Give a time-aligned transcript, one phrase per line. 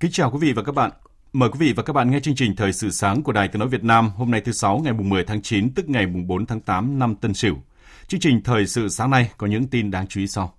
[0.00, 0.90] Kính chào quý vị và các bạn.
[1.32, 3.60] Mời quý vị và các bạn nghe chương trình Thời sự sáng của Đài Tiếng
[3.60, 6.26] nói Việt Nam hôm nay thứ sáu ngày mùng 10 tháng 9 tức ngày mùng
[6.26, 7.54] 4 tháng 8 năm Tân Sửu.
[8.08, 10.54] Chương trình Thời sự sáng nay có những tin đáng chú ý sau.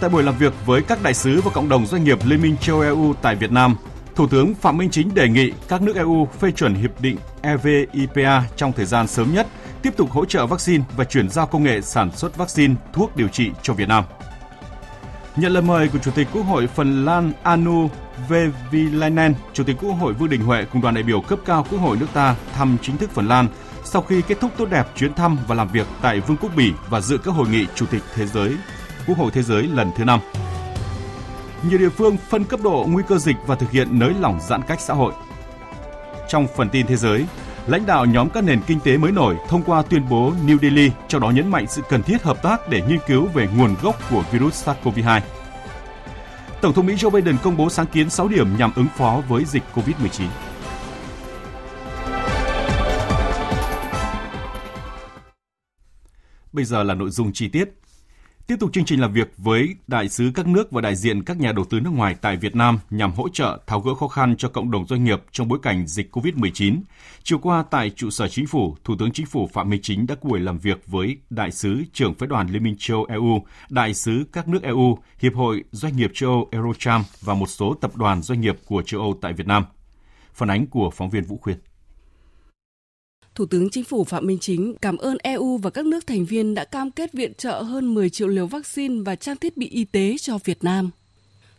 [0.00, 2.56] Tại buổi làm việc với các đại sứ và cộng đồng doanh nghiệp Liên minh
[2.60, 3.76] châu EU tại Việt Nam,
[4.14, 8.42] Thủ tướng Phạm Minh Chính đề nghị các nước EU phê chuẩn hiệp định EVIPA
[8.56, 9.46] trong thời gian sớm nhất,
[9.84, 13.28] tiếp tục hỗ trợ vaccine và chuyển giao công nghệ sản xuất vaccine, thuốc điều
[13.28, 14.04] trị cho Việt Nam.
[15.36, 17.90] Nhận lời mời của Chủ tịch Quốc hội Phần Lan Anu
[18.28, 21.78] Vevilainen, Chủ tịch Quốc hội Vương Đình Huệ cùng đoàn đại biểu cấp cao Quốc
[21.78, 23.48] hội nước ta thăm chính thức Phần Lan
[23.84, 26.72] sau khi kết thúc tốt đẹp chuyến thăm và làm việc tại Vương quốc Bỉ
[26.88, 28.54] và dự các hội nghị Chủ tịch Thế giới,
[29.06, 30.20] Quốc hội Thế giới lần thứ năm.
[31.70, 34.62] nhiều địa phương phân cấp độ nguy cơ dịch và thực hiện nới lỏng giãn
[34.62, 35.12] cách xã hội.
[36.28, 37.26] Trong phần tin thế giới,
[37.66, 40.90] lãnh đạo nhóm các nền kinh tế mới nổi thông qua tuyên bố New Delhi,
[41.08, 44.10] trong đó nhấn mạnh sự cần thiết hợp tác để nghiên cứu về nguồn gốc
[44.10, 45.20] của virus SARS-CoV-2.
[46.60, 49.44] Tổng thống Mỹ Joe Biden công bố sáng kiến 6 điểm nhằm ứng phó với
[49.44, 50.26] dịch COVID-19.
[56.52, 57.83] Bây giờ là nội dung chi tiết.
[58.46, 61.40] Tiếp tục chương trình làm việc với đại sứ các nước và đại diện các
[61.40, 64.34] nhà đầu tư nước ngoài tại Việt Nam nhằm hỗ trợ tháo gỡ khó khăn
[64.38, 66.80] cho cộng đồng doanh nghiệp trong bối cảnh dịch COVID-19.
[67.22, 70.14] Chiều qua tại trụ sở chính phủ, Thủ tướng Chính phủ Phạm Minh Chính đã
[70.22, 74.24] buổi làm việc với đại sứ trưởng phái đoàn Liên minh châu EU, đại sứ
[74.32, 78.22] các nước EU, Hiệp hội Doanh nghiệp châu Âu Eurocharm và một số tập đoàn
[78.22, 79.64] doanh nghiệp của châu Âu tại Việt Nam.
[80.34, 81.56] Phản ánh của phóng viên Vũ Khuyên.
[83.34, 86.54] Thủ tướng Chính phủ Phạm Minh Chính cảm ơn EU và các nước thành viên
[86.54, 89.84] đã cam kết viện trợ hơn 10 triệu liều vaccine và trang thiết bị y
[89.84, 90.90] tế cho Việt Nam.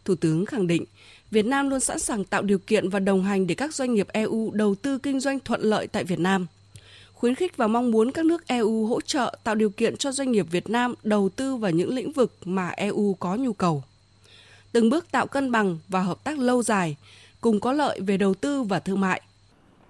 [0.06, 0.86] Thủ tướng khẳng định,
[1.32, 4.08] Việt Nam luôn sẵn sàng tạo điều kiện và đồng hành để các doanh nghiệp
[4.14, 6.48] EU đầu tư kinh doanh thuận lợi tại Việt Nam.
[7.14, 10.32] Khuyến khích và mong muốn các nước EU hỗ trợ tạo điều kiện cho doanh
[10.32, 13.84] nghiệp Việt Nam đầu tư vào những lĩnh vực mà EU có nhu cầu.
[14.72, 16.96] Từng bước tạo cân bằng và hợp tác lâu dài,
[17.42, 19.22] cùng có lợi về đầu tư và thương mại.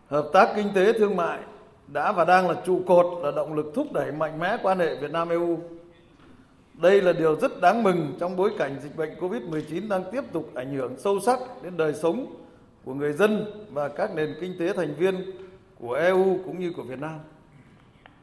[0.07, 1.39] Hợp tác kinh tế thương mại
[1.87, 4.95] đã và đang là trụ cột, là động lực thúc đẩy mạnh mẽ quan hệ
[4.95, 5.59] Việt Nam EU.
[6.73, 10.51] Đây là điều rất đáng mừng trong bối cảnh dịch bệnh COVID-19 đang tiếp tục
[10.55, 12.35] ảnh hưởng sâu sắc đến đời sống
[12.85, 15.31] của người dân và các nền kinh tế thành viên
[15.79, 17.19] của EU cũng như của Việt Nam.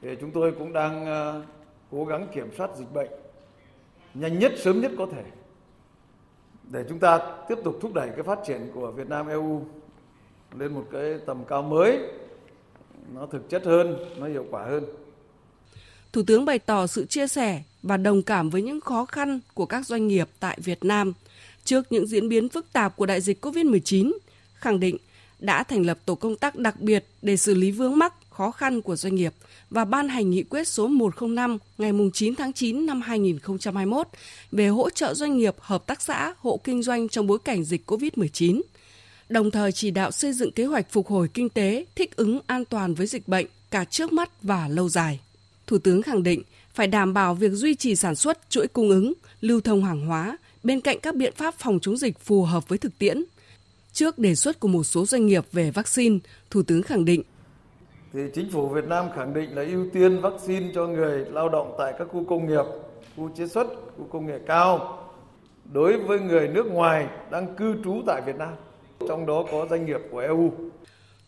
[0.03, 1.43] Thì chúng tôi cũng đang ờ,
[1.91, 3.11] cố gắng kiểm soát dịch bệnh
[4.15, 5.23] nhanh nhất, sớm nhất có thể
[6.71, 7.19] để chúng ta
[7.49, 9.63] tiếp tục thúc đẩy cái phát triển của Việt Nam EU
[10.59, 11.99] lên một cái tầm cao mới
[13.15, 14.85] nó thực chất hơn, nó hiệu quả hơn.
[16.13, 19.67] Thủ tướng bày tỏ sự chia sẻ và đồng cảm với những khó khăn của
[19.67, 21.13] các doanh nghiệp tại Việt Nam
[21.65, 24.13] trước những diễn biến phức tạp của đại dịch COVID-19,
[24.55, 24.97] khẳng định
[25.39, 28.83] đã thành lập tổ công tác đặc biệt để xử lý vướng mắc khó khăn
[28.83, 29.33] của doanh nghiệp
[29.71, 34.09] và ban hành nghị quyết số 105 ngày 9 tháng 9 năm 2021
[34.53, 37.91] về hỗ trợ doanh nghiệp, hợp tác xã, hộ kinh doanh trong bối cảnh dịch
[37.91, 38.61] COVID-19
[39.33, 42.65] đồng thời chỉ đạo xây dựng kế hoạch phục hồi kinh tế thích ứng an
[42.65, 45.21] toàn với dịch bệnh cả trước mắt và lâu dài.
[45.67, 46.43] Thủ tướng khẳng định
[46.75, 50.39] phải đảm bảo việc duy trì sản xuất, chuỗi cung ứng, lưu thông hàng hóa
[50.63, 53.25] bên cạnh các biện pháp phòng chống dịch phù hợp với thực tiễn.
[53.93, 56.19] Trước đề xuất của một số doanh nghiệp về vaccine,
[56.51, 57.23] Thủ tướng khẳng định
[58.13, 61.75] thì chính phủ Việt Nam khẳng định là ưu tiên vaccine cho người lao động
[61.79, 62.65] tại các khu công nghiệp,
[63.17, 63.67] khu chế xuất,
[63.99, 64.99] khu công nghệ cao
[65.73, 68.53] đối với người nước ngoài đang cư trú tại Việt Nam
[69.09, 70.53] trong đó có doanh nghiệp của EU.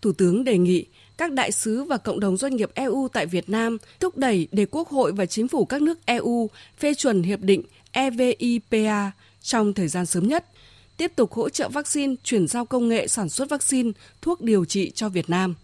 [0.02, 0.86] Thủ tướng đề nghị
[1.16, 4.66] các đại sứ và cộng đồng doanh nghiệp EU tại Việt Nam thúc đẩy để
[4.70, 7.62] Quốc hội và chính phủ các nước EU phê chuẩn hiệp định
[7.92, 9.10] EVIPA
[9.42, 10.44] trong thời gian sớm nhất,
[10.96, 13.90] tiếp tục hỗ trợ vaccine, chuyển giao công nghệ sản xuất vaccine,
[14.22, 15.54] thuốc điều trị cho Việt Nam,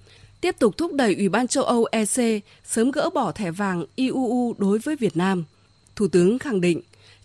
[0.40, 4.54] tiếp tục thúc đẩy Ủy ban châu Âu EC sớm gỡ bỏ thẻ vàng IUU
[4.58, 5.44] đối với Việt Nam.
[5.96, 6.80] Thủ tướng khẳng định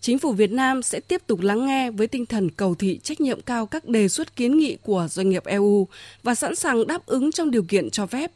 [0.06, 3.22] Chính phủ Việt Nam sẽ tiếp tục lắng nghe với tinh thần cầu thị trách
[3.22, 5.88] nhiệm cao các đề xuất kiến nghị của doanh nghiệp EU
[6.24, 8.32] và sẵn sàng đáp ứng trong điều kiện cho phép.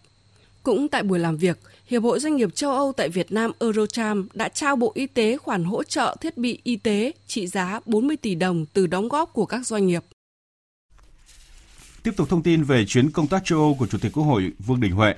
[0.63, 4.27] Cũng tại buổi làm việc, Hiệp hội Doanh nghiệp châu Âu tại Việt Nam Eurocharm
[4.33, 8.17] đã trao Bộ Y tế khoản hỗ trợ thiết bị y tế trị giá 40
[8.17, 10.03] tỷ đồng từ đóng góp của các doanh nghiệp.
[12.03, 14.51] Tiếp tục thông tin về chuyến công tác châu Âu của Chủ tịch Quốc hội
[14.59, 15.15] Vương Đình Huệ.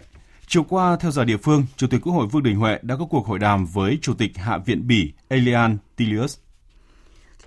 [0.54, 3.06] Chiều qua, theo giờ địa phương, Chủ tịch Quốc hội Vương Đình Huệ đã có
[3.06, 6.38] cuộc hội đàm với Chủ tịch Hạ viện Bỉ Elian Tilius.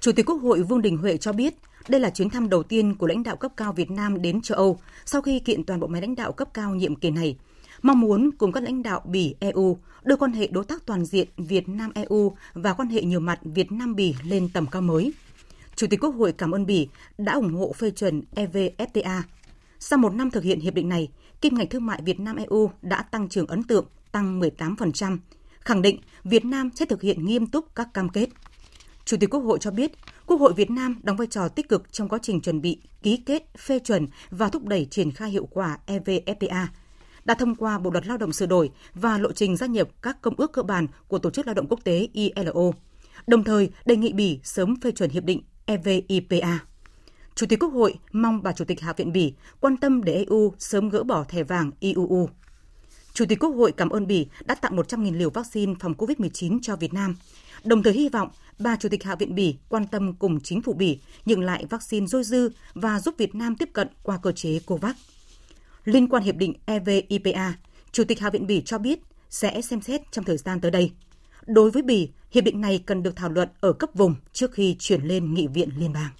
[0.00, 1.54] Chủ tịch Quốc hội Vương Đình Huệ cho biết,
[1.88, 4.58] đây là chuyến thăm đầu tiên của lãnh đạo cấp cao Việt Nam đến châu
[4.58, 7.36] Âu sau khi kiện toàn bộ máy lãnh đạo cấp cao nhiệm kỳ này.
[7.82, 11.28] Mong muốn cùng các lãnh đạo Bỉ EU đưa quan hệ đối tác toàn diện
[11.36, 15.12] Việt Nam EU và quan hệ nhiều mặt Việt Nam Bỉ lên tầm cao mới.
[15.76, 19.22] Chủ tịch Quốc hội cảm ơn Bỉ đã ủng hộ phê chuẩn EVFTA.
[19.80, 21.08] Sau một năm thực hiện hiệp định này,
[21.44, 25.18] kim ngạch thương mại Việt Nam EU đã tăng trưởng ấn tượng, tăng 18%,
[25.60, 28.28] khẳng định Việt Nam sẽ thực hiện nghiêm túc các cam kết.
[29.04, 29.92] Chủ tịch Quốc hội cho biết,
[30.26, 33.16] Quốc hội Việt Nam đóng vai trò tích cực trong quá trình chuẩn bị, ký
[33.16, 36.66] kết, phê chuẩn và thúc đẩy triển khai hiệu quả EVFTA,
[37.24, 40.20] đã thông qua Bộ luật Lao động sửa đổi và lộ trình gia nhập các
[40.22, 42.70] công ước cơ bản của Tổ chức Lao động Quốc tế ILO,
[43.26, 46.58] đồng thời đề nghị Bỉ sớm phê chuẩn hiệp định EVIPA.
[47.34, 50.52] Chủ tịch Quốc hội mong bà Chủ tịch Hạ viện Bỉ quan tâm để EU
[50.58, 52.28] sớm gỡ bỏ thẻ vàng IUU.
[53.14, 56.76] Chủ tịch Quốc hội cảm ơn Bỉ đã tặng 100.000 liều vaccine phòng COVID-19 cho
[56.76, 57.16] Việt Nam,
[57.64, 58.28] đồng thời hy vọng
[58.58, 62.06] bà Chủ tịch Hạ viện Bỉ quan tâm cùng chính phủ Bỉ nhượng lại vaccine
[62.06, 64.96] dôi dư và giúp Việt Nam tiếp cận qua cơ chế COVAX.
[65.84, 67.52] Liên quan hiệp định EVIPA,
[67.92, 69.00] Chủ tịch Hạ viện Bỉ cho biết
[69.30, 70.92] sẽ xem xét trong thời gian tới đây.
[71.46, 74.76] Đối với Bỉ, hiệp định này cần được thảo luận ở cấp vùng trước khi
[74.78, 76.10] chuyển lên nghị viện liên bang.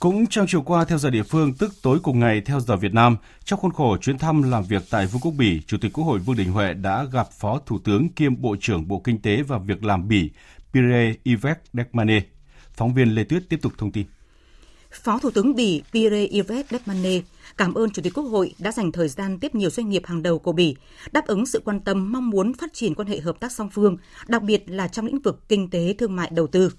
[0.00, 2.94] Cũng trong chiều qua theo giờ địa phương, tức tối cùng ngày theo giờ Việt
[2.94, 6.04] Nam, trong khuôn khổ chuyến thăm làm việc tại Vương quốc Bỉ, Chủ tịch Quốc
[6.04, 9.42] hội Vương Đình Huệ đã gặp Phó Thủ tướng kiêm Bộ trưởng Bộ Kinh tế
[9.42, 10.30] và Việc làm Bỉ
[10.72, 12.20] Pierre Yves Dekmane.
[12.74, 14.06] Phóng viên Lê Tuyết tiếp tục thông tin.
[14.90, 17.20] Phó Thủ tướng Bỉ Pierre Yves Dekmane
[17.56, 20.22] cảm ơn Chủ tịch Quốc hội đã dành thời gian tiếp nhiều doanh nghiệp hàng
[20.22, 20.76] đầu của Bỉ,
[21.12, 23.96] đáp ứng sự quan tâm mong muốn phát triển quan hệ hợp tác song phương,
[24.28, 26.72] đặc biệt là trong lĩnh vực kinh tế, thương mại, đầu tư.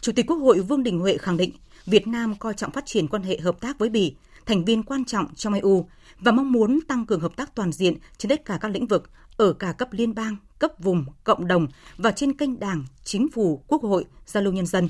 [0.00, 1.50] Chủ tịch Quốc hội Vương Đình Huệ khẳng định
[1.86, 4.14] Việt Nam coi trọng phát triển quan hệ hợp tác với Bỉ,
[4.46, 5.88] thành viên quan trọng trong EU
[6.20, 9.10] và mong muốn tăng cường hợp tác toàn diện trên tất cả các lĩnh vực
[9.36, 11.66] ở cả cấp liên bang, cấp vùng, cộng đồng
[11.96, 14.88] và trên kênh Đảng, Chính phủ, Quốc hội, giao lưu nhân dân.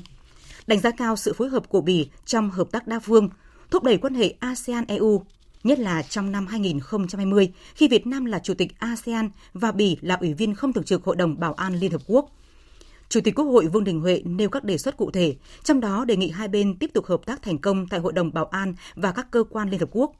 [0.67, 3.29] Đánh giá cao sự phối hợp của Bỉ trong hợp tác đa phương,
[3.71, 5.23] thúc đẩy quan hệ ASEAN-EU,
[5.63, 10.15] nhất là trong năm 2020 khi Việt Nam là Chủ tịch ASEAN và Bỉ là
[10.15, 12.29] Ủy viên không thường trực Hội đồng Bảo an Liên Hợp Quốc–
[13.09, 16.05] Chủ tịch Quốc hội Vương Đình Huệ nêu các đề xuất cụ thể, trong đó
[16.05, 18.75] đề nghị hai bên tiếp tục hợp tác thành công tại Hội đồng Bảo an
[18.95, 20.11] và các cơ quan Liên Hợp Quốc.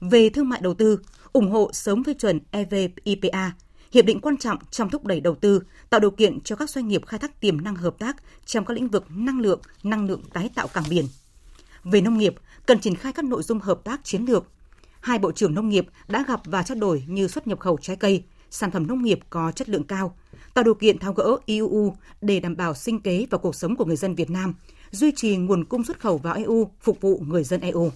[0.00, 1.00] Về thương mại đầu tư,
[1.32, 3.50] ủng hộ sớm phê chuẩn EVIPA,
[3.92, 6.88] hiệp định quan trọng trong thúc đẩy đầu tư, tạo điều kiện cho các doanh
[6.88, 10.22] nghiệp khai thác tiềm năng hợp tác trong các lĩnh vực năng lượng, năng lượng
[10.32, 11.04] tái tạo cảng biển.
[11.84, 12.34] Về nông nghiệp,
[12.66, 14.44] cần triển khai các nội dung hợp tác chiến lược.
[15.00, 17.96] Hai bộ trưởng nông nghiệp đã gặp và trao đổi như xuất nhập khẩu trái
[17.96, 20.16] cây, sản phẩm nông nghiệp có chất lượng cao,
[20.54, 23.84] tạo điều kiện tháo gỡ EU để đảm bảo sinh kế và cuộc sống của
[23.84, 24.54] người dân Việt Nam,
[24.90, 27.90] duy trì nguồn cung xuất khẩu vào EU phục vụ người dân EU.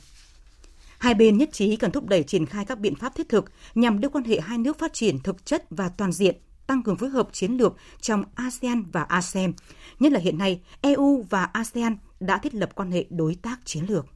[0.98, 3.44] Hai bên nhất trí cần thúc đẩy triển khai các biện pháp thiết thực
[3.74, 6.96] nhằm đưa quan hệ hai nước phát triển thực chất và toàn diện, tăng cường
[6.96, 9.52] phối hợp chiến lược trong ASEAN và ASEM,
[10.00, 13.84] nhất là hiện nay EU và ASEAN đã thiết lập quan hệ đối tác chiến
[13.88, 14.06] lược.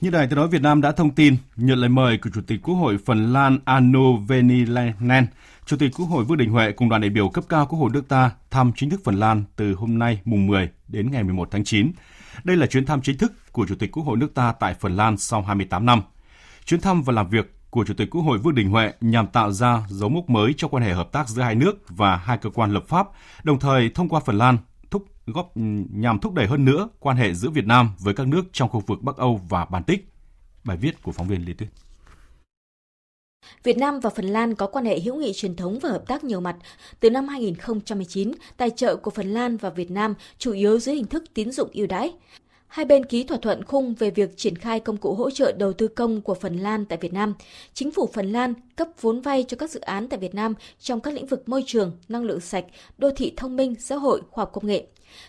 [0.00, 2.62] Như Đài Tiếng Nói Việt Nam đã thông tin, nhận lời mời của Chủ tịch
[2.62, 5.26] Quốc hội Phần Lan Anu Venilainen,
[5.66, 7.90] Chủ tịch Quốc hội Vương Đình Huệ cùng đoàn đại biểu cấp cao Quốc hội
[7.92, 11.48] nước ta thăm chính thức Phần Lan từ hôm nay mùng 10 đến ngày 11
[11.50, 11.92] tháng 9.
[12.44, 14.96] Đây là chuyến thăm chính thức của Chủ tịch Quốc hội nước ta tại Phần
[14.96, 16.02] Lan sau 28 năm.
[16.64, 19.52] Chuyến thăm và làm việc của Chủ tịch Quốc hội Vương Đình Huệ nhằm tạo
[19.52, 22.50] ra dấu mốc mới cho quan hệ hợp tác giữa hai nước và hai cơ
[22.50, 23.06] quan lập pháp,
[23.44, 24.58] đồng thời thông qua Phần Lan
[25.26, 28.42] góp ừ, nhằm thúc đẩy hơn nữa quan hệ giữa Việt Nam với các nước
[28.52, 30.08] trong khu vực Bắc Âu và Baltic.
[30.64, 31.68] Bài viết của phóng viên Lê Tuyết.
[33.62, 36.24] Việt Nam và Phần Lan có quan hệ hữu nghị truyền thống và hợp tác
[36.24, 36.56] nhiều mặt.
[37.00, 41.06] Từ năm 2019, tài trợ của Phần Lan và Việt Nam chủ yếu dưới hình
[41.06, 42.12] thức tín dụng ưu đãi.
[42.66, 45.72] Hai bên ký thỏa thuận khung về việc triển khai công cụ hỗ trợ đầu
[45.72, 47.34] tư công của Phần Lan tại Việt Nam.
[47.74, 51.00] Chính phủ Phần Lan cấp vốn vay cho các dự án tại Việt Nam trong
[51.00, 52.64] các lĩnh vực môi trường, năng lượng sạch,
[52.98, 54.86] đô thị thông minh, xã hội, khoa học công nghệ.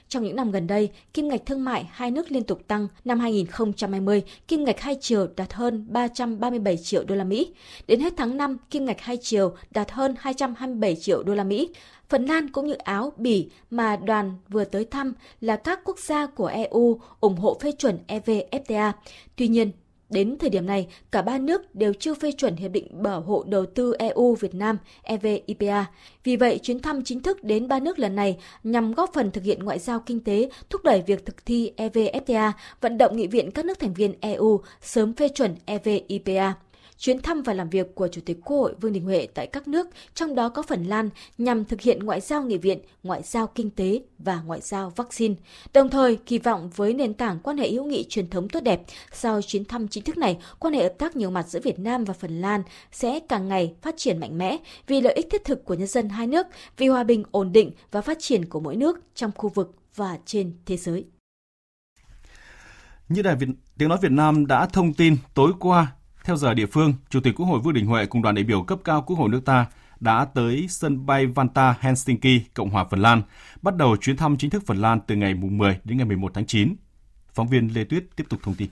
[0.09, 2.87] Trong những năm gần đây, kim ngạch thương mại hai nước liên tục tăng.
[3.05, 7.53] Năm 2020, kim ngạch hai chiều đạt hơn 337 triệu đô la Mỹ.
[7.87, 11.69] Đến hết tháng 5, kim ngạch hai chiều đạt hơn 227 triệu đô la Mỹ.
[12.09, 16.25] Phần Lan cũng như Áo, Bỉ mà đoàn vừa tới thăm là các quốc gia
[16.25, 18.91] của EU ủng hộ phê chuẩn EVFTA.
[19.35, 19.71] Tuy nhiên,
[20.09, 23.43] Đến thời điểm này, cả ba nước đều chưa phê chuẩn Hiệp định Bảo hộ
[23.47, 25.85] Đầu tư EU Việt Nam EVIPA.
[26.23, 29.43] Vì vậy, chuyến thăm chính thức đến ba nước lần này nhằm góp phần thực
[29.43, 33.51] hiện ngoại giao kinh tế, thúc đẩy việc thực thi EVFTA, vận động nghị viện
[33.51, 36.53] các nước thành viên EU sớm phê chuẩn EVIPA
[36.97, 39.67] chuyến thăm và làm việc của Chủ tịch Quốc hội Vương Đình Huệ tại các
[39.67, 43.47] nước, trong đó có Phần Lan, nhằm thực hiện ngoại giao nghị viện, ngoại giao
[43.47, 45.35] kinh tế và ngoại giao vaccine.
[45.73, 48.81] Đồng thời, kỳ vọng với nền tảng quan hệ hữu nghị truyền thống tốt đẹp,
[49.11, 52.03] sau chuyến thăm chính thức này, quan hệ hợp tác nhiều mặt giữa Việt Nam
[52.03, 55.65] và Phần Lan sẽ càng ngày phát triển mạnh mẽ vì lợi ích thiết thực
[55.65, 58.75] của nhân dân hai nước, vì hòa bình, ổn định và phát triển của mỗi
[58.75, 61.05] nước trong khu vực và trên thế giới.
[63.09, 65.93] Như Đài Việt, Tiếng Nói Việt Nam đã thông tin tối qua,
[66.27, 68.63] theo giờ địa phương, Chủ tịch Quốc hội Vương Đình Huệ cùng đoàn đại biểu
[68.63, 69.65] cấp cao Quốc hội nước ta
[69.99, 73.21] đã tới sân bay Vanta, Helsinki, Cộng hòa Phần Lan,
[73.61, 76.45] bắt đầu chuyến thăm chính thức Phần Lan từ ngày 10 đến ngày 11 tháng
[76.45, 76.75] 9.
[77.33, 78.69] Phóng viên Lê Tuyết tiếp tục thông tin.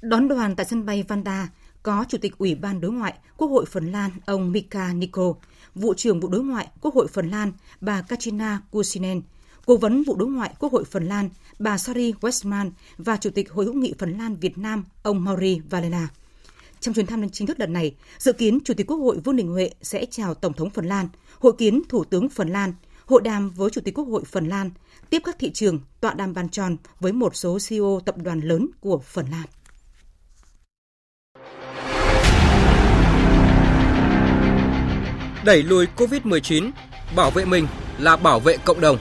[0.00, 1.48] Đón đoàn tại sân bay Vanta
[1.82, 5.34] có Chủ tịch Ủy ban Đối ngoại Quốc hội Phần Lan ông Mika Niko,
[5.74, 9.22] Vụ trưởng Vụ Đối ngoại Quốc hội Phần Lan bà Katrina Kusinen,
[9.66, 11.28] Cố vấn Vụ Đối ngoại Quốc hội Phần Lan
[11.58, 15.60] bà Sari Westman và Chủ tịch Hội hữu nghị Phần Lan Việt Nam ông Mauri
[15.70, 16.08] Valena.
[16.80, 19.48] Trong chuyến thăm chính thức lần này, dự kiến Chủ tịch Quốc hội Vương Đình
[19.48, 21.08] Huệ sẽ chào Tổng thống Phần Lan,
[21.38, 22.72] hội kiến Thủ tướng Phần Lan,
[23.06, 24.70] hội đàm với Chủ tịch Quốc hội Phần Lan,
[25.10, 28.66] tiếp các thị trường, tọa đàm bàn tròn với một số CEO tập đoàn lớn
[28.80, 29.46] của Phần Lan.
[35.44, 36.70] Đẩy lùi COVID-19,
[37.16, 37.66] bảo vệ mình
[37.98, 38.98] là bảo vệ cộng đồng.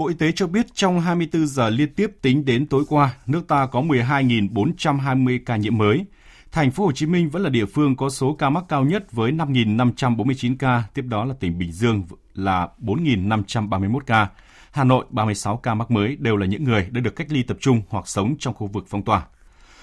[0.00, 3.48] Bộ Y tế cho biết trong 24 giờ liên tiếp tính đến tối qua, nước
[3.48, 6.04] ta có 12.420 ca nhiễm mới.
[6.52, 9.12] Thành phố Hồ Chí Minh vẫn là địa phương có số ca mắc cao nhất
[9.12, 12.02] với 5.549 ca, tiếp đó là tỉnh Bình Dương
[12.34, 14.28] là 4.531 ca.
[14.72, 17.56] Hà Nội 36 ca mắc mới đều là những người đã được cách ly tập
[17.60, 19.22] trung hoặc sống trong khu vực phong tỏa.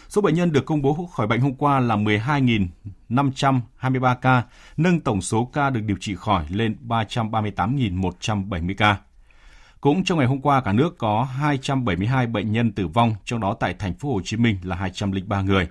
[0.10, 4.44] Số bệnh nhân được công bố khỏi bệnh hôm qua là 12.523 ca,
[4.78, 8.98] nâng tổng số ca được điều trị khỏi lên 338.170 ca.
[9.82, 13.54] Cũng trong ngày hôm qua, cả nước có 272 bệnh nhân tử vong, trong đó
[13.60, 15.68] tại thành phố Hồ Chí Minh là 203 người.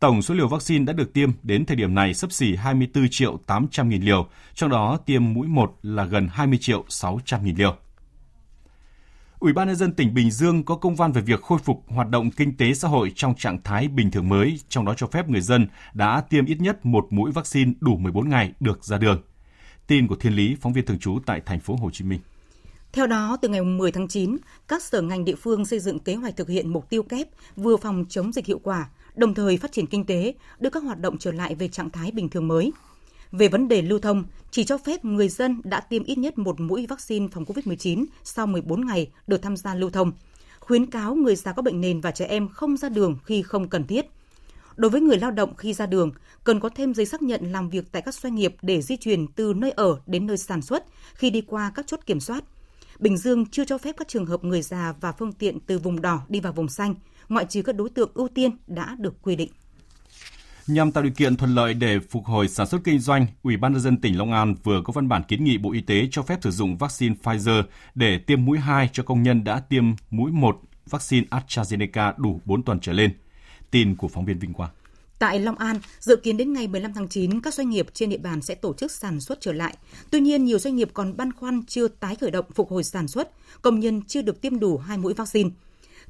[0.00, 3.38] Tổng số liều vaccine đã được tiêm đến thời điểm này sấp xỉ 24 triệu
[3.46, 7.76] 800 nghìn liều, trong đó tiêm mũi 1 là gần 20 triệu 600 nghìn liều.
[9.38, 12.08] Ủy ban nhân dân tỉnh Bình Dương có công văn về việc khôi phục hoạt
[12.08, 15.28] động kinh tế xã hội trong trạng thái bình thường mới, trong đó cho phép
[15.28, 19.22] người dân đã tiêm ít nhất một mũi vaccine đủ 14 ngày được ra đường.
[19.86, 22.20] Tin của Thiên Lý, phóng viên thường trú tại thành phố Hồ Chí Minh.
[22.94, 24.36] Theo đó, từ ngày 10 tháng 9,
[24.68, 27.76] các sở ngành địa phương xây dựng kế hoạch thực hiện mục tiêu kép vừa
[27.76, 31.18] phòng chống dịch hiệu quả, đồng thời phát triển kinh tế, đưa các hoạt động
[31.18, 32.72] trở lại về trạng thái bình thường mới.
[33.32, 36.60] Về vấn đề lưu thông, chỉ cho phép người dân đã tiêm ít nhất một
[36.60, 40.12] mũi vaccine phòng COVID-19 sau 14 ngày được tham gia lưu thông.
[40.60, 43.68] Khuyến cáo người già có bệnh nền và trẻ em không ra đường khi không
[43.68, 44.06] cần thiết.
[44.76, 46.12] Đối với người lao động khi ra đường,
[46.44, 49.26] cần có thêm giấy xác nhận làm việc tại các doanh nghiệp để di chuyển
[49.26, 50.84] từ nơi ở đến nơi sản xuất
[51.14, 52.44] khi đi qua các chốt kiểm soát.
[52.98, 56.02] Bình Dương chưa cho phép các trường hợp người già và phương tiện từ vùng
[56.02, 56.94] đỏ đi vào vùng xanh,
[57.28, 59.50] ngoại trừ các đối tượng ưu tiên đã được quy định.
[60.66, 63.72] Nhằm tạo điều kiện thuận lợi để phục hồi sản xuất kinh doanh, Ủy ban
[63.72, 66.22] nhân dân tỉnh Long An vừa có văn bản kiến nghị Bộ Y tế cho
[66.22, 67.62] phép sử dụng vaccine Pfizer
[67.94, 70.60] để tiêm mũi 2 cho công nhân đã tiêm mũi 1
[70.90, 73.10] vaccine AstraZeneca đủ 4 tuần trở lên.
[73.70, 74.70] Tin của phóng viên Vinh Quang.
[75.24, 78.16] Tại Long An, dự kiến đến ngày 15 tháng 9, các doanh nghiệp trên địa
[78.16, 79.76] bàn sẽ tổ chức sản xuất trở lại.
[80.10, 83.08] Tuy nhiên, nhiều doanh nghiệp còn băn khoăn chưa tái khởi động phục hồi sản
[83.08, 83.30] xuất,
[83.62, 85.50] công nhân chưa được tiêm đủ hai mũi vaccine.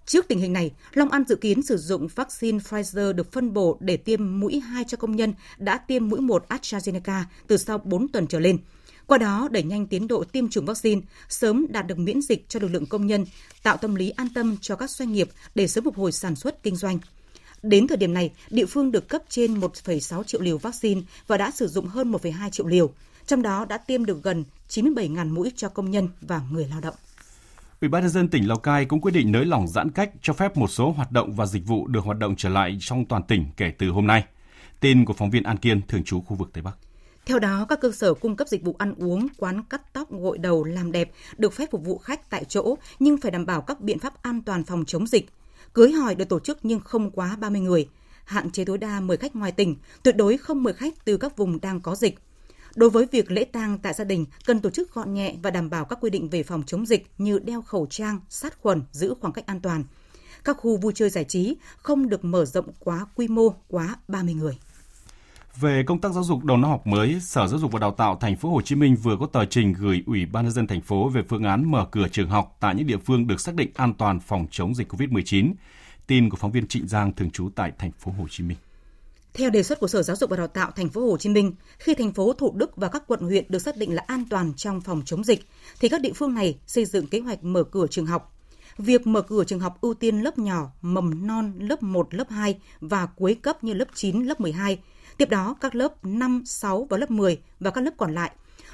[0.06, 3.76] Trước tình hình này, Long An dự kiến sử dụng vaccine Pfizer được phân bổ
[3.80, 8.08] để tiêm mũi 2 cho công nhân đã tiêm mũi 1 AstraZeneca từ sau 4
[8.08, 8.58] tuần trở lên.
[9.06, 12.60] Qua đó, đẩy nhanh tiến độ tiêm chủng vaccine, sớm đạt được miễn dịch cho
[12.60, 13.26] lực lượng công nhân,
[13.62, 16.62] tạo tâm lý an tâm cho các doanh nghiệp để sớm phục hồi sản xuất
[16.62, 16.98] kinh doanh.
[17.64, 21.50] Đến thời điểm này, địa phương được cấp trên 1,6 triệu liều vaccine và đã
[21.50, 22.90] sử dụng hơn 1,2 triệu liều,
[23.26, 26.94] trong đó đã tiêm được gần 97.000 mũi cho công nhân và người lao động.
[27.80, 30.32] Ủy ban nhân dân tỉnh Lào Cai cũng quyết định nới lỏng giãn cách cho
[30.32, 33.22] phép một số hoạt động và dịch vụ được hoạt động trở lại trong toàn
[33.22, 34.24] tỉnh kể từ hôm nay.
[34.80, 36.76] Tin của phóng viên An Kiên, thường trú khu vực Tây Bắc.
[37.26, 40.38] Theo đó, các cơ sở cung cấp dịch vụ ăn uống, quán cắt tóc, gội
[40.38, 43.80] đầu, làm đẹp được phép phục vụ khách tại chỗ nhưng phải đảm bảo các
[43.80, 45.30] biện pháp an toàn phòng chống dịch.
[45.74, 47.88] Cưới hỏi được tổ chức nhưng không quá 30 người,
[48.24, 51.36] hạn chế tối đa 10 khách ngoài tỉnh, tuyệt đối không mời khách từ các
[51.36, 52.18] vùng đang có dịch.
[52.74, 55.70] Đối với việc lễ tang tại gia đình, cần tổ chức gọn nhẹ và đảm
[55.70, 59.14] bảo các quy định về phòng chống dịch như đeo khẩu trang, sát khuẩn, giữ
[59.20, 59.84] khoảng cách an toàn.
[60.44, 64.34] Các khu vui chơi giải trí không được mở rộng quá quy mô quá 30
[64.34, 64.58] người.
[65.60, 68.16] Về công tác giáo dục đầu năm học mới, Sở Giáo dục và Đào tạo
[68.20, 70.80] Thành phố Hồ Chí Minh vừa có tờ trình gửi Ủy ban nhân dân thành
[70.80, 73.70] phố về phương án mở cửa trường học tại những địa phương được xác định
[73.74, 75.52] an toàn phòng chống dịch COVID-19.
[76.06, 78.56] Tin của phóng viên Trịnh Giang thường trú tại Thành phố Hồ Chí Minh.
[79.34, 81.52] Theo đề xuất của Sở Giáo dục và Đào tạo Thành phố Hồ Chí Minh,
[81.78, 84.52] khi thành phố Thủ Đức và các quận huyện được xác định là an toàn
[84.56, 85.48] trong phòng chống dịch,
[85.80, 88.34] thì các địa phương này xây dựng kế hoạch mở cửa trường học.
[88.78, 92.58] Việc mở cửa trường học ưu tiên lớp nhỏ, mầm non, lớp 1, lớp 2
[92.80, 94.78] và cuối cấp như lớp 9, lớp 12.
[95.16, 98.30] Tiếp đó các lớp 5, 6 và lớp 10 và các lớp còn lại.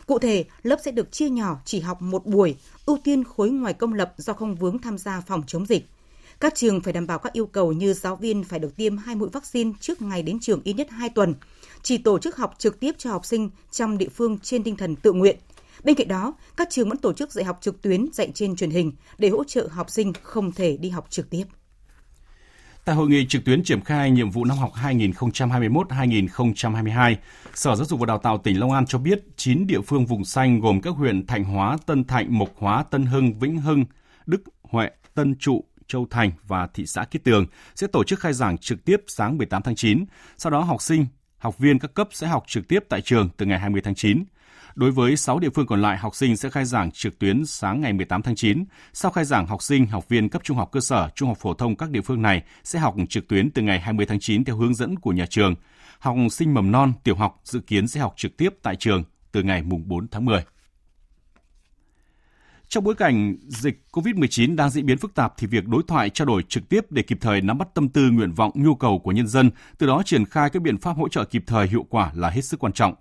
[0.06, 2.56] Cụ thể, lớp sẽ được chia nhỏ chỉ học một buổi,
[2.86, 5.88] ưu tiên khối ngoài công lập do không vướng tham gia phòng chống dịch.
[6.40, 9.14] Các trường phải đảm bảo các yêu cầu như giáo viên phải được tiêm hai
[9.14, 11.34] mũi vaccine trước ngày đến trường ít nhất 2 tuần,
[11.82, 14.96] chỉ tổ chức học trực tiếp cho học sinh trong địa phương trên tinh thần
[14.96, 15.36] tự nguyện.
[15.84, 18.70] Bên cạnh đó, các trường vẫn tổ chức dạy học trực tuyến, dạy trên truyền
[18.70, 21.44] hình để hỗ trợ học sinh không thể đi học trực tiếp.
[22.84, 27.16] Tại hội nghị trực tuyến triển khai nhiệm vụ năm học 2021-2022,
[27.54, 30.24] Sở Giáo dục và Đào tạo tỉnh Long An cho biết 9 địa phương vùng
[30.24, 33.84] xanh gồm các huyện Thạnh Hóa, Tân Thạnh, Mộc Hóa, Tân Hưng, Vĩnh Hưng,
[34.26, 38.32] Đức Huệ, Tân Trụ, Châu Thành và thị xã Kiết Tường sẽ tổ chức khai
[38.32, 40.04] giảng trực tiếp sáng 18 tháng 9.
[40.38, 41.06] Sau đó học sinh,
[41.38, 44.24] học viên các cấp sẽ học trực tiếp tại trường từ ngày 20 tháng 9.
[44.74, 47.80] Đối với 6 địa phương còn lại, học sinh sẽ khai giảng trực tuyến sáng
[47.80, 48.64] ngày 18 tháng 9.
[48.92, 51.54] Sau khai giảng, học sinh, học viên cấp trung học cơ sở, trung học phổ
[51.54, 54.56] thông các địa phương này sẽ học trực tuyến từ ngày 20 tháng 9 theo
[54.56, 55.54] hướng dẫn của nhà trường.
[55.98, 59.42] Học sinh mầm non, tiểu học dự kiến sẽ học trực tiếp tại trường từ
[59.42, 60.44] ngày mùng 4 tháng 10.
[62.68, 66.26] Trong bối cảnh dịch COVID-19 đang diễn biến phức tạp thì việc đối thoại trao
[66.26, 69.12] đổi trực tiếp để kịp thời nắm bắt tâm tư, nguyện vọng, nhu cầu của
[69.12, 72.12] nhân dân, từ đó triển khai các biện pháp hỗ trợ kịp thời hiệu quả
[72.14, 72.94] là hết sức quan trọng.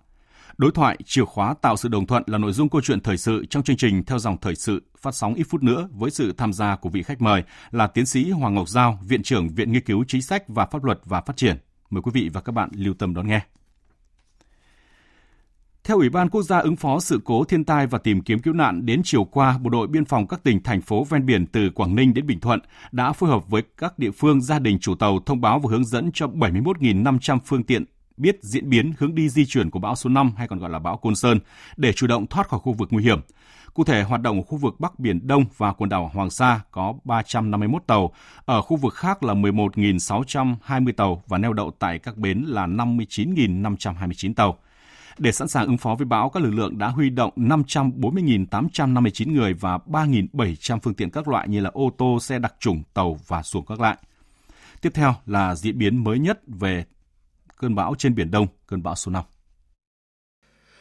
[0.60, 3.46] Đối thoại chìa khóa tạo sự đồng thuận là nội dung câu chuyện thời sự
[3.50, 6.54] trong chương trình theo dòng thời sự phát sóng ít phút nữa với sự tham
[6.54, 9.84] gia của vị khách mời là tiến sĩ Hoàng Ngọc Giao, Viện trưởng Viện Nghiên
[9.84, 11.58] cứu Chính sách và Pháp luật và Phát triển.
[11.90, 13.42] Mời quý vị và các bạn lưu tâm đón nghe.
[15.84, 18.54] Theo Ủy ban Quốc gia ứng phó sự cố thiên tai và tìm kiếm cứu
[18.54, 21.70] nạn, đến chiều qua, Bộ đội Biên phòng các tỉnh, thành phố ven biển từ
[21.70, 22.60] Quảng Ninh đến Bình Thuận
[22.92, 25.86] đã phối hợp với các địa phương gia đình chủ tàu thông báo và hướng
[25.86, 27.86] dẫn cho 71.500 phương tiện
[28.20, 30.80] biết diễn biến hướng đi di chuyển của bão số 5 hay còn gọi là
[30.80, 31.40] bão Côn Sơn
[31.78, 33.20] để chủ động thoát khỏi khu vực nguy hiểm.
[33.74, 36.62] Cụ thể, hoạt động ở khu vực Bắc Biển Đông và quần đảo Hoàng Sa
[36.72, 38.14] có 351 tàu,
[38.46, 44.34] ở khu vực khác là 11.620 tàu và neo đậu tại các bến là 59.529
[44.34, 44.58] tàu.
[45.18, 49.54] Để sẵn sàng ứng phó với bão, các lực lượng đã huy động 540.859 người
[49.54, 53.44] và 3.700 phương tiện các loại như là ô tô, xe đặc trùng, tàu và
[53.44, 53.98] xuồng các loại.
[54.82, 56.86] Tiếp theo là diễn biến mới nhất về
[57.60, 59.24] cơn bão trên Biển Đông, cơn bão số 5.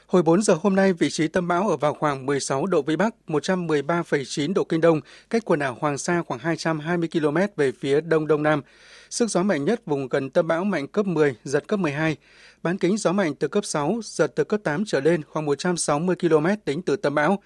[0.07, 2.97] Hồi 4 giờ hôm nay, vị trí tâm bão ở vào khoảng 16 độ Vĩ
[2.97, 8.01] Bắc, 113,9 độ Kinh Đông, cách quần đảo Hoàng Sa khoảng 220 km về phía
[8.01, 8.63] Đông Đông Nam.
[9.11, 12.17] Sức gió mạnh nhất vùng gần tâm bão mạnh cấp 10, giật cấp 12.
[12.63, 16.17] Bán kính gió mạnh từ cấp 6, giật từ cấp 8 trở lên khoảng 160
[16.17, 17.39] km tính từ tâm bão.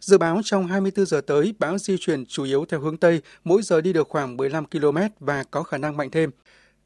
[0.00, 3.62] Dự báo trong 24 giờ tới, bão di chuyển chủ yếu theo hướng Tây, mỗi
[3.62, 6.30] giờ đi được khoảng 15 km và có khả năng mạnh thêm.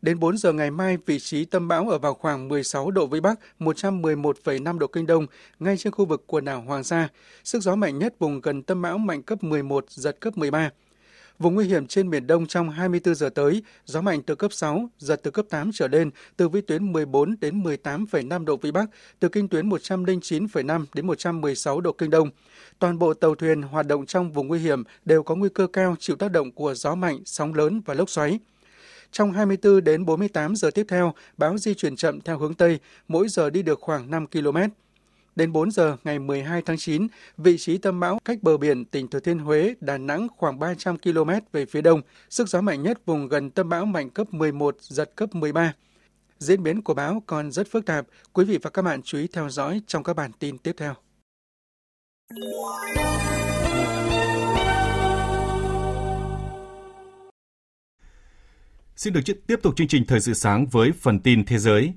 [0.02, 3.20] Đến 4 giờ ngày mai, vị trí tâm bão ở vào khoảng 16 độ Vĩ
[3.20, 5.26] Bắc, 111,5 độ Kinh Đông,
[5.58, 7.08] ngay trên khu vực quần đảo Hoàng Sa.
[7.44, 10.70] Sức gió mạnh nhất vùng gần tâm bão mạnh cấp 11, giật cấp 13.
[11.38, 14.88] Vùng nguy hiểm trên Biển Đông trong 24 giờ tới, gió mạnh từ cấp 6,
[14.98, 18.90] giật từ cấp 8 trở lên, từ vĩ tuyến 14 đến 18,5 độ Vĩ Bắc,
[19.18, 22.30] từ kinh tuyến 109,5 đến 116 độ Kinh Đông.
[22.78, 25.96] Toàn bộ tàu thuyền hoạt động trong vùng nguy hiểm đều có nguy cơ cao
[25.98, 28.38] chịu tác động của gió mạnh, sóng lớn và lốc xoáy.
[29.12, 33.28] Trong 24 đến 48 giờ tiếp theo, bão di chuyển chậm theo hướng Tây, mỗi
[33.28, 34.58] giờ đi được khoảng 5 km.
[35.36, 39.08] Đến 4 giờ ngày 12 tháng 9, vị trí tâm bão cách bờ biển tỉnh
[39.08, 42.02] Thừa Thiên Huế, Đà Nẵng khoảng 300 km về phía đông.
[42.30, 45.72] Sức gió mạnh nhất vùng gần tâm bão mạnh cấp 11, giật cấp 13.
[46.38, 48.06] Diễn biến của bão còn rất phức tạp.
[48.32, 50.94] Quý vị và các bạn chú ý theo dõi trong các bản tin tiếp theo.
[58.98, 61.92] Xin được tiếp tục chương trình Thời sự sáng với phần tin thế giới.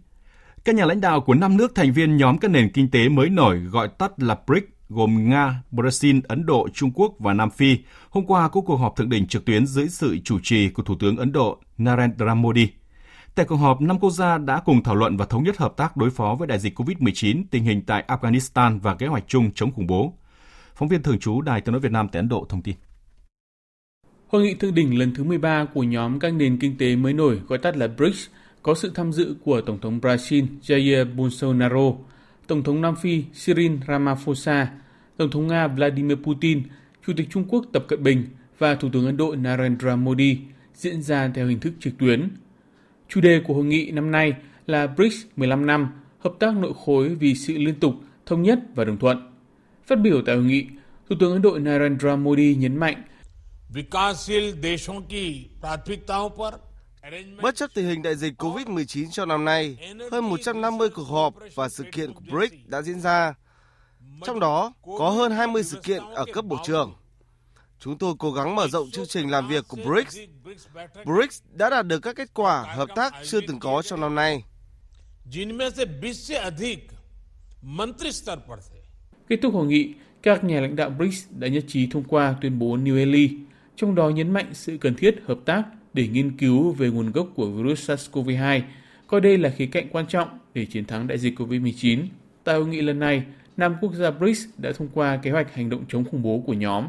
[0.65, 3.29] Các nhà lãnh đạo của năm nước thành viên nhóm các nền kinh tế mới
[3.29, 7.77] nổi gọi tắt là BRICS gồm Nga, Brazil, Ấn Độ, Trung Quốc và Nam Phi
[8.09, 10.95] hôm qua có cuộc họp thượng đỉnh trực tuyến dưới sự chủ trì của Thủ
[10.99, 12.67] tướng Ấn Độ Narendra Modi.
[13.35, 15.97] Tại cuộc họp, năm quốc gia đã cùng thảo luận và thống nhất hợp tác
[15.97, 19.71] đối phó với đại dịch COVID-19, tình hình tại Afghanistan và kế hoạch chung chống
[19.71, 20.13] khủng bố.
[20.75, 22.75] Phóng viên thường trú Đài tiếng nói Việt Nam tại Ấn Độ thông tin.
[24.31, 27.39] Hội nghị thượng đỉnh lần thứ 13 của nhóm các nền kinh tế mới nổi
[27.47, 28.27] gọi tắt là BRICS
[28.63, 31.91] có sự tham dự của Tổng thống Brazil Jair Bolsonaro,
[32.47, 34.71] Tổng thống Nam Phi Cyril Ramaphosa,
[35.17, 36.61] Tổng thống Nga Vladimir Putin,
[37.07, 38.25] Chủ tịch Trung Quốc Tập Cận Bình
[38.57, 40.37] và Thủ tướng Ấn Độ Narendra Modi
[40.75, 42.29] diễn ra theo hình thức trực tuyến.
[43.07, 44.33] Chủ đề của hội nghị năm nay
[44.67, 45.87] là BRICS 15 năm,
[46.19, 47.93] hợp tác nội khối vì sự liên tục,
[48.25, 49.17] thống nhất và đồng thuận.
[49.87, 50.65] Phát biểu tại hội nghị,
[51.09, 53.03] Thủ tướng Ấn Độ Narendra Modi nhấn mạnh
[57.41, 59.77] Bất chấp tình hình đại dịch COVID-19 trong năm nay,
[60.11, 63.33] hơn 150 cuộc họp và sự kiện của BRICS đã diễn ra.
[64.25, 66.93] Trong đó có hơn 20 sự kiện ở cấp bộ trưởng.
[67.79, 70.17] Chúng tôi cố gắng mở rộng chương trình làm việc của BRICS.
[71.05, 74.43] BRICS đã đạt được các kết quả hợp tác chưa từng có trong năm nay.
[79.29, 82.59] Kết thúc hội nghị, các nhà lãnh đạo BRICS đã nhất trí thông qua tuyên
[82.59, 83.29] bố New Delhi,
[83.81, 85.63] trong đó nhấn mạnh sự cần thiết hợp tác
[85.93, 88.61] để nghiên cứu về nguồn gốc của virus SARS-CoV-2,
[89.07, 91.99] coi đây là khía cạnh quan trọng để chiến thắng đại dịch COVID-19.
[92.43, 93.23] Tại hội nghị lần này,
[93.57, 96.53] năm quốc gia BRICS đã thông qua kế hoạch hành động chống khủng bố của
[96.53, 96.87] nhóm.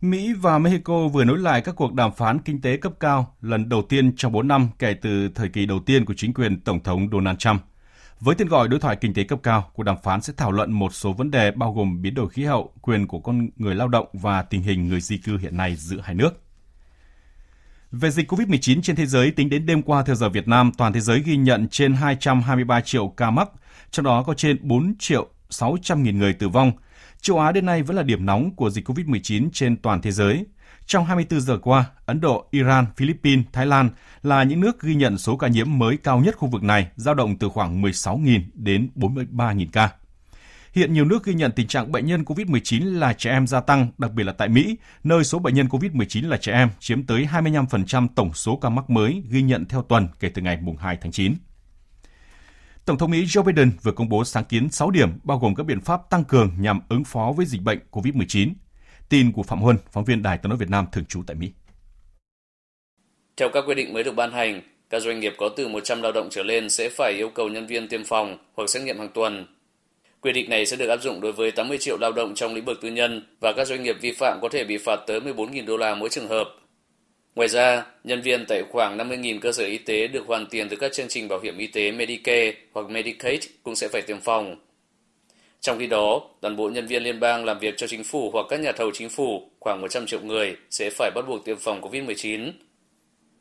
[0.00, 3.68] Mỹ và Mexico vừa nối lại các cuộc đàm phán kinh tế cấp cao lần
[3.68, 6.80] đầu tiên trong 4 năm kể từ thời kỳ đầu tiên của chính quyền Tổng
[6.80, 7.62] thống Donald Trump.
[8.24, 10.72] Với tên gọi đối thoại kinh tế cấp cao, cuộc đàm phán sẽ thảo luận
[10.72, 13.88] một số vấn đề bao gồm biến đổi khí hậu, quyền của con người lao
[13.88, 16.30] động và tình hình người di cư hiện nay giữa hai nước.
[17.92, 20.92] Về dịch COVID-19 trên thế giới, tính đến đêm qua theo giờ Việt Nam, toàn
[20.92, 23.48] thế giới ghi nhận trên 223 triệu ca mắc,
[23.90, 26.72] trong đó có trên 4 triệu 600 nghìn người tử vong.
[27.20, 30.46] Châu Á đến nay vẫn là điểm nóng của dịch COVID-19 trên toàn thế giới.
[30.86, 33.90] Trong 24 giờ qua, Ấn Độ, Iran, Philippines, Thái Lan
[34.22, 37.14] là những nước ghi nhận số ca nhiễm mới cao nhất khu vực này, dao
[37.14, 39.90] động từ khoảng 16.000 đến 43.000 ca.
[40.72, 43.88] Hiện nhiều nước ghi nhận tình trạng bệnh nhân COVID-19 là trẻ em gia tăng,
[43.98, 47.28] đặc biệt là tại Mỹ, nơi số bệnh nhân COVID-19 là trẻ em chiếm tới
[47.32, 51.12] 25% tổng số ca mắc mới ghi nhận theo tuần kể từ ngày 2 tháng
[51.12, 51.34] 9.
[52.84, 55.66] Tổng thống Mỹ Joe Biden vừa công bố sáng kiến 6 điểm bao gồm các
[55.66, 58.52] biện pháp tăng cường nhằm ứng phó với dịch bệnh COVID-19.
[59.08, 61.50] Tin của Phạm Huân, phóng viên Đài tiếng nói Việt Nam thường trú tại Mỹ.
[63.36, 66.12] Theo các quy định mới được ban hành, các doanh nghiệp có từ 100 lao
[66.12, 69.10] động trở lên sẽ phải yêu cầu nhân viên tiêm phòng hoặc xét nghiệm hàng
[69.14, 69.46] tuần.
[70.20, 72.64] Quy định này sẽ được áp dụng đối với 80 triệu lao động trong lĩnh
[72.64, 75.66] vực tư nhân và các doanh nghiệp vi phạm có thể bị phạt tới 14.000
[75.66, 76.48] đô la mỗi trường hợp.
[77.34, 80.76] Ngoài ra, nhân viên tại khoảng 50.000 cơ sở y tế được hoàn tiền từ
[80.76, 84.56] các chương trình bảo hiểm y tế Medicare hoặc Medicaid cũng sẽ phải tiêm phòng.
[85.64, 88.46] Trong khi đó, toàn bộ nhân viên liên bang làm việc cho chính phủ hoặc
[88.48, 91.80] các nhà thầu chính phủ, khoảng 100 triệu người, sẽ phải bắt buộc tiêm phòng
[91.80, 92.52] COVID-19.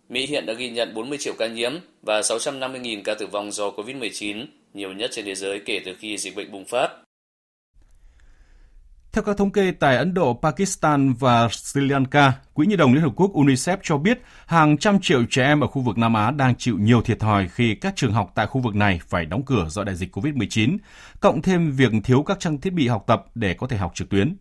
[0.10, 3.70] Mỹ hiện đã ghi nhận 40 triệu ca nhiễm và 650.000 ca tử vong do
[3.70, 7.03] COVID-19, nhiều nhất trên thế giới kể từ khi dịch bệnh bùng phát.
[9.14, 13.04] Theo các thống kê tại Ấn Độ, Pakistan và Sri Lanka, Quỹ Nhi đồng Liên
[13.04, 16.32] Hợp Quốc UNICEF cho biết hàng trăm triệu trẻ em ở khu vực Nam Á
[16.32, 19.46] đang chịu nhiều thiệt thòi khi các trường học tại khu vực này phải đóng
[19.46, 20.78] cửa do đại dịch COVID-19,
[21.20, 24.10] cộng thêm việc thiếu các trang thiết bị học tập để có thể học trực
[24.10, 24.36] tuyến.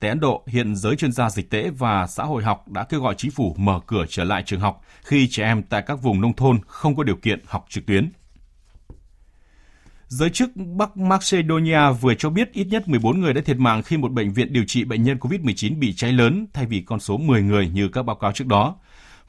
[0.00, 3.00] Tại Ấn Độ, hiện giới chuyên gia dịch tễ và xã hội học đã kêu
[3.00, 6.20] gọi chính phủ mở cửa trở lại trường học khi trẻ em tại các vùng
[6.20, 8.10] nông thôn không có điều kiện học trực tuyến.
[10.08, 13.96] Giới chức Bắc Macedonia vừa cho biết ít nhất 14 người đã thiệt mạng khi
[13.96, 17.16] một bệnh viện điều trị bệnh nhân COVID-19 bị cháy lớn thay vì con số
[17.16, 18.76] 10 người như các báo cáo trước đó.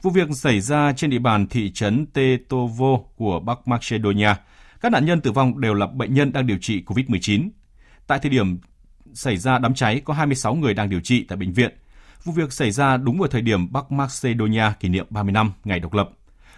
[0.02, 4.34] Vụ việc xảy ra trên địa bàn thị trấn Tetovo của Bắc Macedonia.
[4.80, 7.48] Các nạn nhân tử vong đều là bệnh nhân đang điều trị COVID-19.
[8.06, 8.58] Tại thời điểm
[9.14, 11.70] xảy ra đám cháy, có 26 người đang điều trị tại bệnh viện.
[12.24, 15.80] Vụ việc xảy ra đúng vào thời điểm Bắc Macedonia kỷ niệm 30 năm ngày
[15.80, 16.10] độc lập.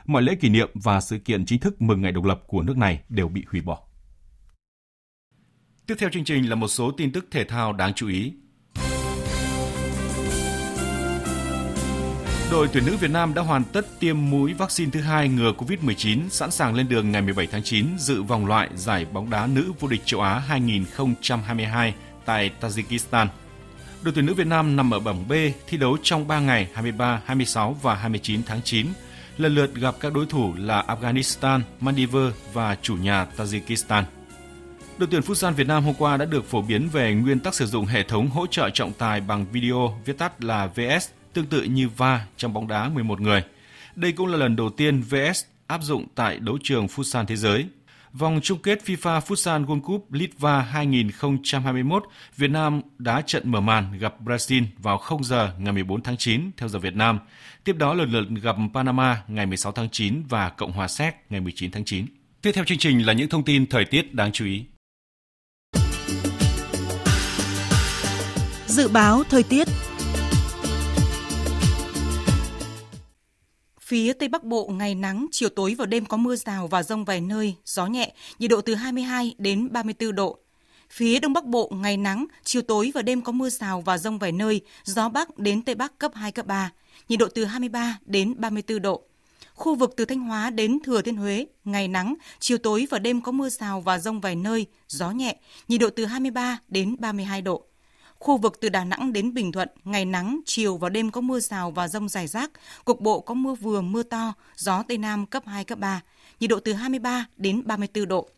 [0.06, 2.76] Mọi lễ kỷ niệm và sự kiện chính thức mừng ngày độc lập của nước
[2.76, 3.78] này đều bị hủy bỏ.
[5.86, 8.32] Tiếp theo chương trình là một số tin tức thể thao đáng chú ý.
[12.50, 16.28] Đội tuyển nữ Việt Nam đã hoàn tất tiêm mũi vaccine thứ hai ngừa COVID-19,
[16.28, 19.72] sẵn sàng lên đường ngày 17 tháng 9 dự vòng loại giải bóng đá nữ
[19.80, 23.26] vô địch châu Á 2022 tại Tajikistan.
[24.02, 25.32] Đội tuyển nữ Việt Nam nằm ở bảng B,
[25.66, 28.86] thi đấu trong 3 ngày 23, 26 và 29 tháng 9,
[29.38, 34.02] lần lượt gặp các đối thủ là Afghanistan, Maldives và chủ nhà Tajikistan.
[35.02, 37.66] Đội tuyển Futsal Việt Nam hôm qua đã được phổ biến về nguyên tắc sử
[37.66, 41.62] dụng hệ thống hỗ trợ trọng tài bằng video, viết tắt là VS, tương tự
[41.62, 43.42] như VA trong bóng đá 11 người.
[43.96, 47.66] Đây cũng là lần đầu tiên VS áp dụng tại đấu trường Futsal thế giới.
[48.12, 52.04] Vòng chung kết FIFA Futsal World Cup Litva 2021,
[52.36, 56.50] Việt Nam đá trận mở màn gặp Brazil vào 0 giờ ngày 14 tháng 9
[56.56, 57.18] theo giờ Việt Nam.
[57.64, 61.40] Tiếp đó lần lượt gặp Panama ngày 16 tháng 9 và Cộng hòa Séc ngày
[61.40, 62.06] 19 tháng 9.
[62.42, 64.64] Tiếp theo chương trình là những thông tin thời tiết đáng chú ý.
[68.72, 69.68] Dự báo thời tiết
[73.80, 77.04] Phía Tây Bắc Bộ ngày nắng, chiều tối và đêm có mưa rào và rông
[77.04, 80.38] vài nơi, gió nhẹ, nhiệt độ từ 22 đến 34 độ.
[80.90, 84.18] Phía Đông Bắc Bộ ngày nắng, chiều tối và đêm có mưa rào và rông
[84.18, 86.70] vài nơi, gió Bắc đến Tây Bắc cấp 2, cấp 3,
[87.08, 89.02] nhiệt độ từ 23 đến 34 độ.
[89.54, 93.20] Khu vực từ Thanh Hóa đến Thừa Thiên Huế, ngày nắng, chiều tối và đêm
[93.20, 95.36] có mưa rào và rông vài nơi, gió nhẹ,
[95.68, 97.66] nhiệt độ từ 23 đến 32 độ.
[98.22, 101.40] Khu vực từ Đà Nẵng đến Bình Thuận, ngày nắng, chiều và đêm có mưa
[101.40, 102.50] rào và rông rải rác,
[102.84, 106.00] cục bộ có mưa vừa mưa to, gió Tây Nam cấp 2, cấp 3,
[106.40, 108.28] nhiệt độ từ 23 đến 34 độ.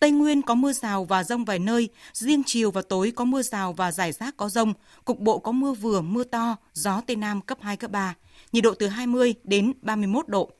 [0.00, 3.42] Tây Nguyên có mưa rào và rông vài nơi, riêng chiều và tối có mưa
[3.42, 4.72] rào và rải rác có rông,
[5.04, 8.14] cục bộ có mưa vừa mưa to, gió Tây Nam cấp 2, cấp 3,
[8.52, 10.50] nhiệt độ từ 20 đến 31 độ.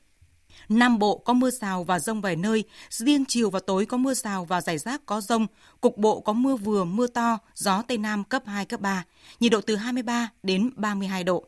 [0.68, 4.14] Nam Bộ có mưa rào và rông vài nơi, riêng chiều và tối có mưa
[4.14, 5.47] rào và rải rác có rông,
[5.81, 9.05] cục bộ có mưa vừa mưa to, gió Tây Nam cấp 2, cấp 3,
[9.40, 11.44] nhiệt độ từ 23 đến 32 độ.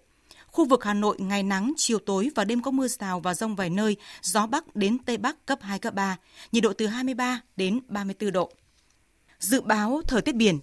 [0.47, 3.57] Khu vực Hà Nội ngày nắng, chiều tối và đêm có mưa rào và rông
[3.57, 6.17] vài nơi, gió Bắc đến Tây Bắc cấp 2, cấp 3,
[6.53, 8.51] nhiệt độ từ 23 đến 34 độ.
[9.39, 10.59] Dự báo thời tiết biển,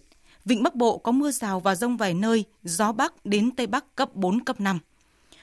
[0.45, 3.95] Vịnh Bắc Bộ có mưa rào và rông vài nơi, gió Bắc đến Tây Bắc
[3.95, 4.79] cấp 4, cấp 5.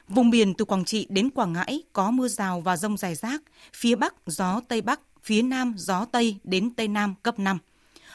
[0.09, 3.43] Vùng biển từ Quảng Trị đến Quảng Ngãi có mưa rào và rông rải rác,
[3.73, 7.59] phía Bắc gió Tây Bắc, phía Nam gió Tây đến Tây Nam cấp 5.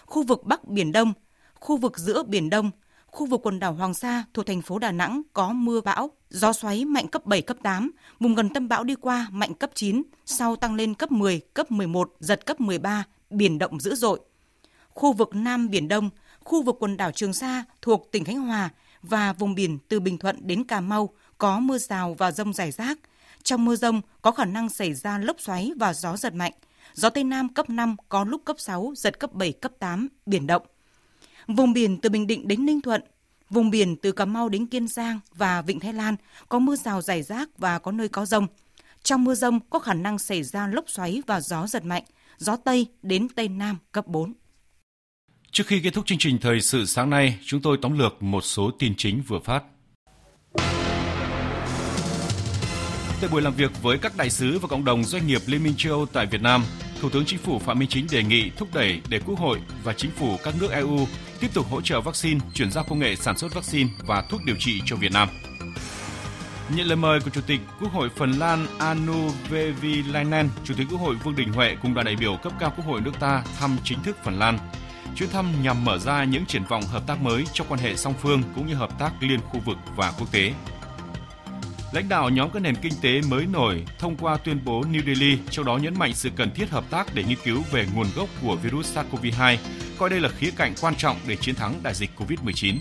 [0.05, 1.13] Khu vực Bắc Biển Đông,
[1.53, 2.71] khu vực giữa Biển Đông,
[3.05, 6.53] khu vực quần đảo Hoàng Sa thuộc thành phố Đà Nẵng có mưa bão, gió
[6.53, 10.03] xoáy mạnh cấp 7, cấp 8, vùng gần tâm bão đi qua mạnh cấp 9,
[10.25, 14.19] sau tăng lên cấp 10, cấp 11, giật cấp 13, biển động dữ dội.
[14.89, 16.09] Khu vực Nam Biển Đông,
[16.43, 18.69] khu vực quần đảo Trường Sa thuộc tỉnh Khánh Hòa
[19.01, 22.71] và vùng biển từ Bình Thuận đến Cà Mau có mưa rào và rông rải
[22.71, 22.99] rác.
[23.43, 26.53] Trong mưa rông có khả năng xảy ra lốc xoáy và gió giật mạnh.
[26.93, 30.47] Gió Tây Nam cấp 5 có lúc cấp 6, giật cấp 7, cấp 8, biển
[30.47, 30.61] động.
[31.47, 33.01] Vùng biển từ Bình Định đến Ninh Thuận,
[33.49, 36.15] vùng biển từ Cà Mau đến Kiên Giang và Vịnh Thái Lan
[36.49, 38.47] có mưa rào rải rác và có nơi có rông.
[39.03, 42.03] Trong mưa rông có khả năng xảy ra lốc xoáy và gió giật mạnh,
[42.37, 44.33] gió Tây đến Tây Nam cấp 4.
[45.51, 48.41] Trước khi kết thúc chương trình thời sự sáng nay, chúng tôi tóm lược một
[48.41, 49.63] số tin chính vừa phát.
[53.21, 55.73] Tại buổi làm việc với các đại sứ và cộng đồng doanh nghiệp Liên minh
[55.77, 56.63] châu Âu tại Việt Nam,
[57.01, 59.93] Thủ tướng Chính phủ Phạm Minh Chính đề nghị thúc đẩy để Quốc hội và
[59.93, 61.07] Chính phủ các nước EU
[61.39, 64.55] tiếp tục hỗ trợ vaccine, chuyển giao công nghệ sản xuất vaccine và thuốc điều
[64.59, 65.29] trị cho Việt Nam.
[66.75, 70.99] Nhận lời mời của Chủ tịch Quốc hội Phần Lan Anu Vevilainen, Chủ tịch Quốc
[70.99, 73.77] hội Vương Đình Huệ cùng đoàn đại biểu cấp cao Quốc hội nước ta thăm
[73.83, 74.59] chính thức Phần Lan.
[75.15, 78.13] Chuyến thăm nhằm mở ra những triển vọng hợp tác mới trong quan hệ song
[78.21, 80.53] phương cũng như hợp tác liên khu vực và quốc tế.
[81.91, 85.37] Lãnh đạo nhóm các nền kinh tế mới nổi thông qua tuyên bố New Delhi,
[85.49, 88.29] trong đó nhấn mạnh sự cần thiết hợp tác để nghiên cứu về nguồn gốc
[88.41, 89.57] của virus SARS-CoV-2,
[89.97, 92.75] coi đây là khía cạnh quan trọng để chiến thắng đại dịch COVID-19.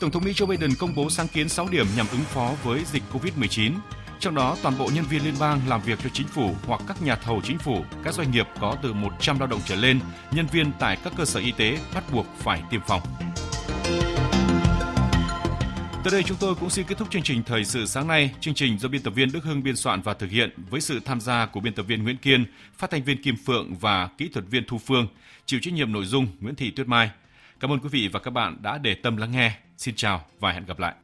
[0.00, 2.84] Tổng thống Mỹ Joe Biden công bố sáng kiến 6 điểm nhằm ứng phó với
[2.92, 3.72] dịch COVID-19.
[4.20, 7.02] Trong đó, toàn bộ nhân viên liên bang làm việc cho chính phủ hoặc các
[7.02, 10.46] nhà thầu chính phủ, các doanh nghiệp có từ 100 lao động trở lên, nhân
[10.46, 13.00] viên tại các cơ sở y tế bắt buộc phải tiêm phòng.
[16.10, 18.30] Tới đây chúng tôi cũng xin kết thúc chương trình Thời sự sáng nay.
[18.40, 21.00] Chương trình do biên tập viên Đức Hưng biên soạn và thực hiện với sự
[21.04, 22.44] tham gia của biên tập viên Nguyễn Kiên,
[22.78, 25.06] phát thanh viên Kim Phượng và kỹ thuật viên Thu Phương,
[25.46, 27.10] chịu trách nhiệm nội dung Nguyễn Thị Tuyết Mai.
[27.60, 29.52] Cảm ơn quý vị và các bạn đã để tâm lắng nghe.
[29.76, 30.94] Xin chào và hẹn gặp lại.